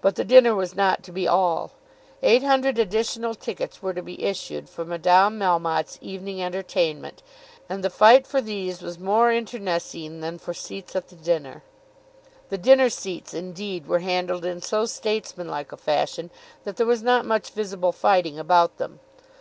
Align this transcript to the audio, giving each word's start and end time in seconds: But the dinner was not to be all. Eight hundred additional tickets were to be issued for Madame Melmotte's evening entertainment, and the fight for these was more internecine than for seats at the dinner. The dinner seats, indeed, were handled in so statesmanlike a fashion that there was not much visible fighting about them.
But 0.00 0.14
the 0.14 0.22
dinner 0.22 0.54
was 0.54 0.76
not 0.76 1.02
to 1.02 1.10
be 1.10 1.26
all. 1.26 1.72
Eight 2.22 2.44
hundred 2.44 2.78
additional 2.78 3.34
tickets 3.34 3.82
were 3.82 3.92
to 3.92 4.00
be 4.00 4.22
issued 4.22 4.68
for 4.68 4.84
Madame 4.84 5.40
Melmotte's 5.40 5.98
evening 6.00 6.40
entertainment, 6.40 7.20
and 7.68 7.82
the 7.82 7.90
fight 7.90 8.28
for 8.28 8.40
these 8.40 8.80
was 8.80 8.96
more 9.00 9.32
internecine 9.32 10.20
than 10.20 10.38
for 10.38 10.54
seats 10.54 10.94
at 10.94 11.08
the 11.08 11.16
dinner. 11.16 11.64
The 12.48 12.58
dinner 12.58 12.90
seats, 12.90 13.34
indeed, 13.34 13.88
were 13.88 13.98
handled 13.98 14.44
in 14.44 14.60
so 14.60 14.86
statesmanlike 14.86 15.72
a 15.72 15.76
fashion 15.76 16.30
that 16.62 16.76
there 16.76 16.86
was 16.86 17.02
not 17.02 17.24
much 17.26 17.50
visible 17.50 17.90
fighting 17.90 18.38
about 18.38 18.76
them. 18.76 19.00